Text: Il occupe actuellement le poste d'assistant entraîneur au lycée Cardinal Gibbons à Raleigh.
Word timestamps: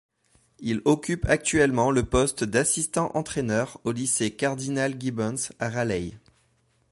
Il 0.57 0.81
occupe 0.85 1.27
actuellement 1.27 1.91
le 1.91 2.01
poste 2.03 2.43
d'assistant 2.43 3.11
entraîneur 3.13 3.79
au 3.83 3.91
lycée 3.91 4.31
Cardinal 4.35 4.99
Gibbons 4.99 5.49
à 5.59 5.69
Raleigh. 5.69 6.15